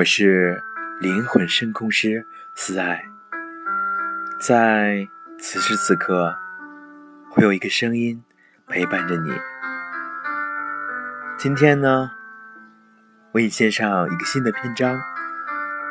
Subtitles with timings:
[0.00, 0.62] 我是
[0.98, 3.04] 灵魂深空师思爱，
[4.40, 5.06] 在
[5.38, 6.34] 此时此刻，
[7.30, 8.24] 会有一个声音
[8.66, 9.30] 陪伴着你。
[11.36, 12.12] 今天呢，
[13.32, 14.98] 为你献上一个新的篇章，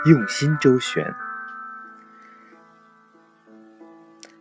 [0.07, 1.13] 用心周旋，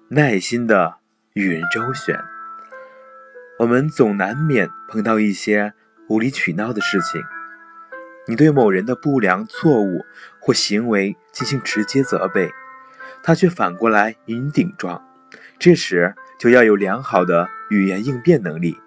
[0.08, 0.94] 耐心的
[1.34, 2.18] 与人周旋。
[3.58, 5.74] 我们总难免碰到一些
[6.08, 7.22] 无理取闹的事情。
[8.28, 10.04] 你对某人的不良错误
[10.38, 12.50] 或行为进行直接责备，
[13.22, 15.02] 他却反过来与你顶撞，
[15.58, 18.78] 这时就要有良好的语言应变能力。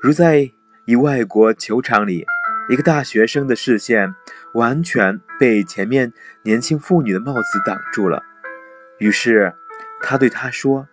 [0.00, 0.52] 如在
[0.84, 2.24] 一外国球场里，
[2.68, 4.14] 一个大学生的视线
[4.54, 6.12] 完全被前面
[6.44, 8.22] 年轻妇女的帽子挡住了，
[8.98, 9.52] 于是
[10.00, 10.86] 他对她说：“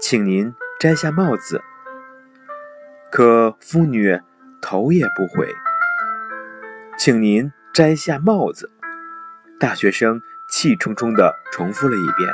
[0.00, 1.60] 请您摘下帽子。”
[3.12, 4.18] 可妇女
[4.62, 5.54] 头也不回。
[6.96, 8.70] 请您摘下帽子。
[9.58, 12.32] 大学生气冲冲地重复了一遍。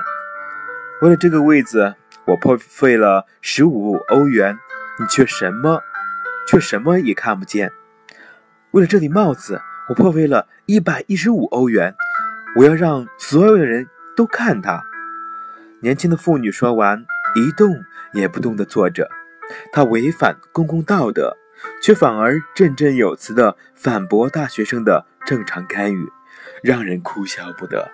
[1.01, 1.95] 为了这个位子，
[2.27, 4.59] 我破费了十五欧元，
[4.99, 5.83] 你却什么，
[6.47, 7.73] 却什么也看不见。
[8.73, 11.97] 为了这顶帽子，我破费了一百一十五欧元，
[12.57, 14.85] 我要让所有的人都看它。
[15.81, 19.09] 年轻的妇女说完，一动也不动地坐着。
[19.73, 21.37] 她违反公共道德。
[21.83, 26.09] 却反而振振有词地反驳大学生的正常干预，
[26.63, 27.91] 让人哭笑不得。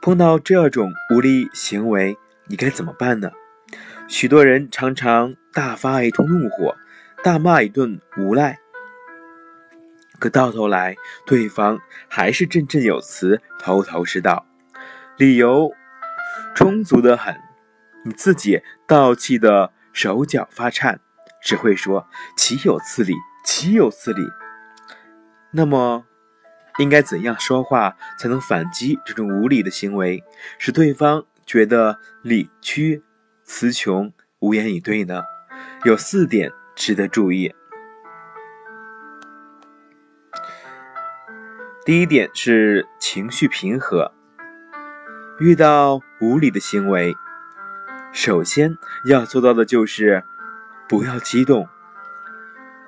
[0.00, 3.30] 碰到这种无理行为，你该怎么办呢？
[4.08, 6.76] 许多人常常大发一通怒火，
[7.24, 8.60] 大骂一顿无赖，
[10.20, 14.46] 可到头来对方还是振振有词，头头是道，
[15.16, 15.72] 理由
[16.54, 17.34] 充足的很，
[18.04, 19.72] 你自己倒气的。
[19.96, 21.00] 手脚发颤，
[21.40, 24.28] 只会说“岂有此理，岂有此理”。
[25.52, 26.04] 那么，
[26.76, 30.22] 应该怎样说话才能反击这种无理的行为，
[30.58, 33.02] 使对方觉得理屈
[33.42, 35.22] 词穷、无言以对呢？
[35.84, 37.54] 有四点值得注意。
[41.86, 44.12] 第一点是情绪平和，
[45.40, 47.14] 遇到无理的行为。
[48.16, 50.24] 首先要做到的就是
[50.88, 51.68] 不要激动，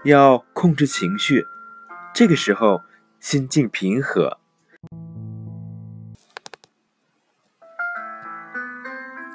[0.03, 1.47] 要控制情绪。
[2.15, 2.81] 这个时候
[3.21, 4.39] 心境平和，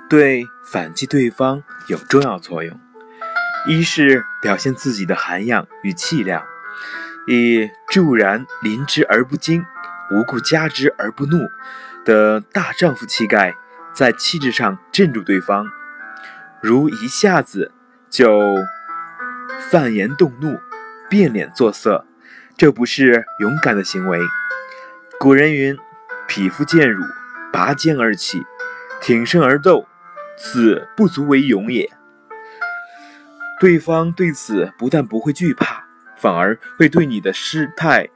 [0.09, 2.79] 对反击对方有重要作用。
[3.67, 6.43] 一是表现自己的涵养与气量，
[7.27, 9.63] 以助然临之而不惊，
[10.11, 11.47] 无故加之而不怒
[12.03, 13.55] 的大丈夫气概，
[13.93, 15.67] 在气质上镇住对方。
[16.63, 17.73] 如一下子
[18.09, 18.39] 就
[19.69, 20.57] 犯言动怒、
[21.09, 22.05] 变脸作色，
[22.55, 24.17] 这不是勇敢的行为。
[25.19, 25.77] 古人云
[26.25, 27.03] ：“匹夫见辱，
[27.51, 28.41] 拔剑而起，
[29.01, 29.85] 挺身而斗，
[30.37, 31.91] 此不足为勇也。”
[33.59, 35.83] 对方对此不但不会惧怕，
[36.15, 38.07] 反而会对你的失态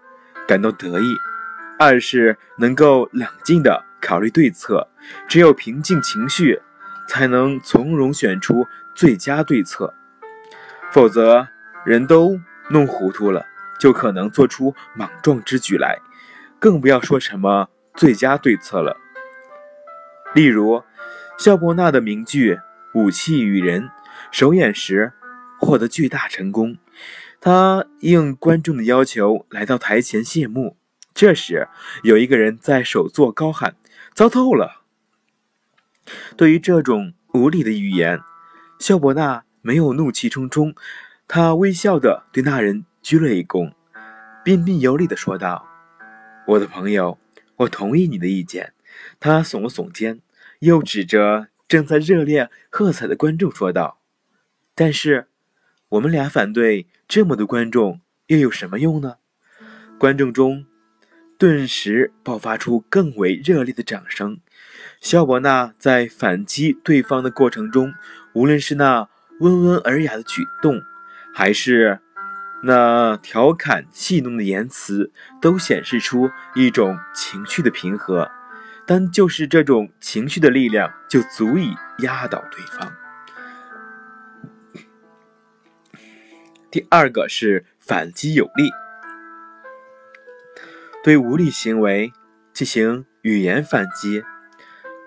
[0.48, 1.18] 感到得意。
[1.78, 4.88] 二是能够冷静地考虑对策，
[5.28, 6.62] 只有平静情绪。
[7.08, 9.94] 才能从容选出最佳对策，
[10.92, 11.48] 否则
[11.86, 13.46] 人都弄糊涂了，
[13.80, 16.00] 就可能做出莽撞之举来，
[16.60, 18.98] 更不要说什么最佳对策了。
[20.36, 20.84] 例如，
[21.38, 22.56] 肖伯纳的名剧
[22.94, 23.84] 《武器与人》
[24.32, 25.14] 首演时
[25.60, 26.78] 获得巨大成功，
[27.40, 30.76] 他应观众的要求来到台前谢幕，
[31.14, 31.68] 这时
[32.04, 33.76] 有一个人在首座高喊
[34.14, 34.84] ：“糟透了！”
[36.36, 38.20] 对于这种无理的语言，
[38.80, 40.74] 肖伯纳没有怒气冲冲，
[41.28, 43.74] 他微笑地对那人鞠了一躬，
[44.44, 45.68] 彬彬有礼地说道
[46.48, 47.18] ：“我的朋友，
[47.58, 48.74] 我同意你的意见。”
[49.20, 50.22] 他耸了耸肩，
[50.60, 54.00] 又指着正在热烈喝彩的观众说道
[54.74, 55.28] ：“但是，
[55.90, 59.18] 我们俩反对这么多观众又有什么用呢？”
[60.00, 60.66] 观众中
[61.38, 64.40] 顿时爆发出更为热烈的掌声。
[65.00, 67.94] 肖伯纳在反击对方的过程中，
[68.34, 69.08] 无论是那
[69.40, 70.82] 温文尔雅的举动，
[71.34, 72.00] 还是
[72.64, 78.30] 那调侃戏弄的言辞，都显示出一种情绪的平和。
[78.86, 82.94] 但就是这种情绪的力量，就足以压倒对方。
[86.72, 88.72] 第二个是反击有力，
[91.04, 92.12] 对无理行为
[92.54, 94.24] 进行语言反击。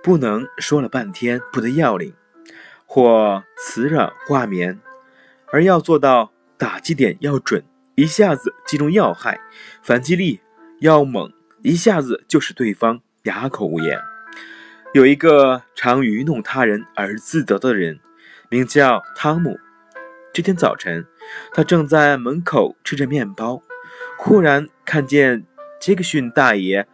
[0.03, 2.15] 不能说了半天不得要领，
[2.87, 4.81] 或词软话绵，
[5.53, 7.63] 而要做到打击点要准，
[7.95, 9.41] 一下子击中要害，
[9.83, 10.41] 反击力
[10.81, 11.33] 要猛，
[11.63, 14.01] 一下子就使对方哑口无言。
[14.95, 18.01] 有一个常愚弄他人而自得的人，
[18.49, 19.59] 名叫汤姆。
[20.33, 21.07] 这天早晨，
[21.53, 23.63] 他正在门口吃着面包，
[24.17, 25.45] 忽然看见
[25.81, 26.89] 杰克逊大爷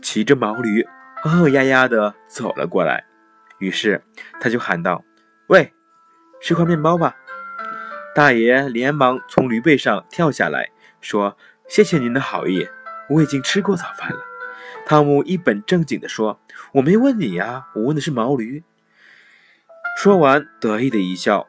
[0.00, 0.86] 骑着毛驴，
[1.22, 3.04] 呵呵呀呀的走了过来。
[3.58, 4.02] 于是
[4.40, 5.04] 他就喊道
[5.46, 5.72] ：“喂，
[6.40, 7.16] 吃块面包吧！”
[8.12, 10.70] 大爷连忙从驴背上跳下来，
[11.00, 11.36] 说
[11.68, 12.68] ：“谢谢您的好意，
[13.08, 14.18] 我已经吃过早饭了。”
[14.84, 16.40] 汤姆一本正经地说
[16.74, 18.64] ：“我没问你呀，我问的是毛驴。”
[19.96, 21.46] 说完，得意的一笑。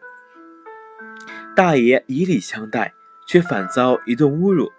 [1.56, 2.94] 大爷以礼相待，
[3.28, 4.72] 却反遭一顿侮辱，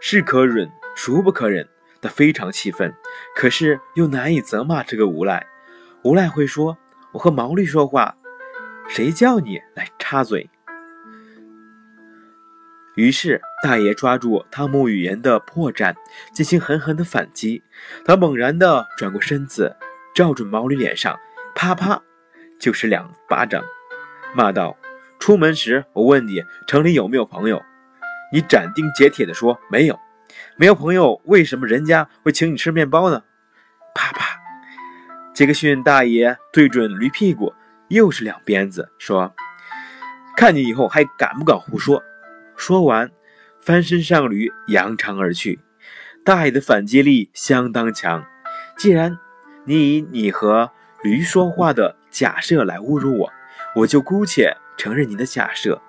[0.00, 1.68] 是可忍，孰不可忍？
[2.00, 2.94] 他非常气愤，
[3.34, 5.46] 可是又难以责骂这个无赖。
[6.02, 6.78] 无赖会说
[7.12, 8.16] ：“我和毛驴说话，
[8.88, 10.48] 谁叫你来插嘴？”
[12.94, 15.94] 于是，大爷抓住汤姆语言的破绽，
[16.32, 17.62] 进行狠狠的反击。
[18.04, 19.76] 他猛然地转过身子，
[20.14, 21.18] 照准毛驴脸上，
[21.54, 22.02] 啪啪
[22.58, 23.62] 就是两巴掌，
[24.34, 24.78] 骂道
[25.20, 27.62] ：“出门时我问你城里有没有朋友，
[28.32, 29.98] 你斩钉截铁地说没有。
[30.56, 33.22] 没有朋友，为什么人家会请你吃面包呢？”
[33.94, 34.38] 啪啪，
[35.34, 37.54] 杰克逊大爷对准驴屁股，
[37.88, 39.34] 又是两鞭子，说
[40.36, 42.02] ：“看你以后还敢不敢胡说！”
[42.56, 43.10] 说完，
[43.60, 45.60] 翻身上驴，扬长而去。
[46.24, 48.26] 大爷的反击力相当强。
[48.76, 49.18] 既然
[49.64, 50.70] 你以你和
[51.02, 53.32] 驴说话的假设来侮辱我，
[53.76, 55.80] 我就姑且承认你的假设，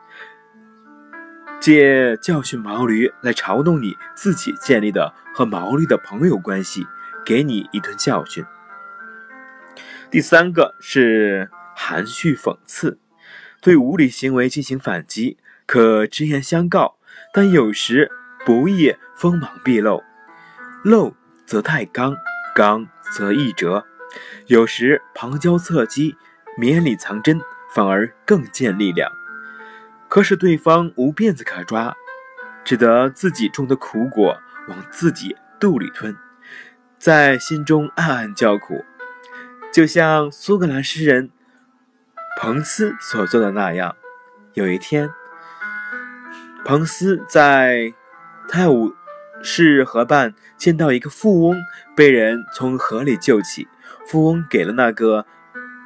[1.59, 6.85] 借教训毛驴来嘲弄你自己建立的和毛驴的朋友关系，
[7.25, 8.45] 给你一顿教训。
[10.09, 12.99] 第三个是含蓄讽刺，
[13.61, 15.37] 对无理行为进行反击。
[15.65, 16.95] 可直言相告，
[17.33, 18.09] 但有时
[18.45, 20.01] 不易锋芒毕露，
[20.81, 21.13] 露
[21.45, 22.15] 则太刚，
[22.55, 23.85] 刚则易折。
[24.45, 26.15] 有时旁敲侧击，
[26.57, 27.41] 绵里藏针，
[27.75, 29.11] 反而更见力量。
[30.09, 31.95] 可使对方无辫子可抓，
[32.63, 34.37] 只得自己种的苦果
[34.67, 36.15] 往自己肚里吞，
[36.97, 38.83] 在心中暗暗叫苦。
[39.73, 41.29] 就像苏格兰诗人
[42.39, 43.95] 彭斯所做的那样，
[44.53, 45.09] 有一天。
[46.65, 47.93] 彭斯在
[48.49, 48.93] 泰晤
[49.41, 51.57] 士河畔见到一个富翁
[51.95, 53.67] 被人从河里救起，
[54.07, 55.25] 富翁给了那个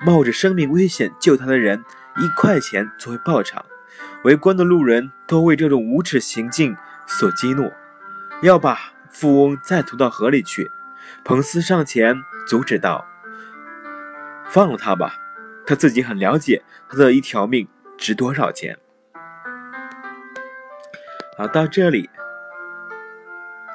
[0.06, 1.84] 冒着生命危险救他的人
[2.18, 3.64] 一块钱作为报偿。
[4.24, 7.72] 围观的路人都为这种无耻行径所激怒，
[8.42, 8.78] 要把
[9.10, 10.70] 富翁再拖到河里去。
[11.24, 12.16] 彭斯上前
[12.48, 13.06] 阻止道
[14.50, 15.16] ：“放了他吧，
[15.66, 17.68] 他自己很了解他的一条命
[17.98, 18.78] 值多少钱。”
[21.38, 22.10] 好，到这里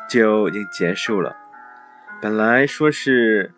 [0.08, 1.36] 就已经结束了。
[2.22, 3.52] 本来说是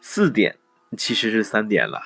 [0.00, 0.56] 四点，
[0.96, 2.00] 其实是三点了。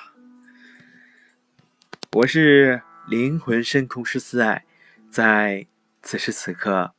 [2.13, 4.65] 我是灵魂深空十四爱，
[5.11, 5.67] 在
[6.01, 6.95] 此时此刻，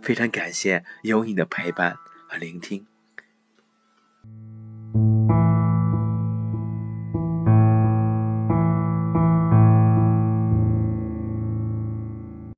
[0.00, 1.98] 非常感谢有你的陪伴
[2.28, 2.86] 和聆听。